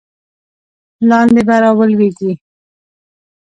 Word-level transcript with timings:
لاندې 1.09 1.41
به 1.47 1.55
را 1.63 1.71
ولویږې. 1.79 2.31